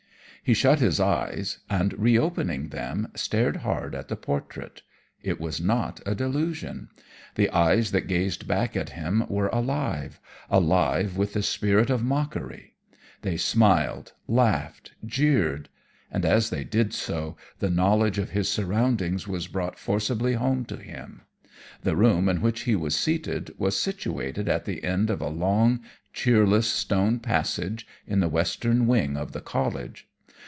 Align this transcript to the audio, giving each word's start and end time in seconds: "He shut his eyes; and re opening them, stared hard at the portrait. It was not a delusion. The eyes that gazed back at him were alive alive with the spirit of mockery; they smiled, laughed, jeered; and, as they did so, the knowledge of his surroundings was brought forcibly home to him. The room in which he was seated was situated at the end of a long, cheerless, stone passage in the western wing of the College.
"He 0.43 0.55
shut 0.55 0.79
his 0.79 0.99
eyes; 0.99 1.59
and 1.69 1.93
re 1.99 2.17
opening 2.17 2.69
them, 2.69 3.09
stared 3.15 3.57
hard 3.57 3.93
at 3.93 4.07
the 4.07 4.15
portrait. 4.15 4.81
It 5.21 5.39
was 5.39 5.61
not 5.61 6.01
a 6.03 6.15
delusion. 6.15 6.89
The 7.35 7.51
eyes 7.51 7.91
that 7.91 8.07
gazed 8.07 8.47
back 8.47 8.75
at 8.75 8.89
him 8.89 9.23
were 9.29 9.49
alive 9.49 10.19
alive 10.49 11.15
with 11.15 11.33
the 11.33 11.43
spirit 11.43 11.91
of 11.91 12.03
mockery; 12.03 12.73
they 13.21 13.37
smiled, 13.37 14.13
laughed, 14.27 14.93
jeered; 15.05 15.69
and, 16.11 16.25
as 16.25 16.49
they 16.49 16.63
did 16.63 16.91
so, 16.91 17.37
the 17.59 17.69
knowledge 17.69 18.17
of 18.17 18.31
his 18.31 18.49
surroundings 18.49 19.27
was 19.27 19.47
brought 19.47 19.77
forcibly 19.77 20.33
home 20.33 20.65
to 20.65 20.77
him. 20.77 21.21
The 21.83 21.95
room 21.95 22.27
in 22.27 22.41
which 22.41 22.61
he 22.61 22.75
was 22.75 22.95
seated 22.95 23.53
was 23.59 23.77
situated 23.77 24.49
at 24.49 24.65
the 24.65 24.83
end 24.83 25.11
of 25.11 25.21
a 25.21 25.27
long, 25.29 25.81
cheerless, 26.13 26.65
stone 26.67 27.19
passage 27.19 27.85
in 28.07 28.21
the 28.21 28.27
western 28.27 28.87
wing 28.87 29.15
of 29.15 29.33
the 29.33 29.41
College. 29.41 30.07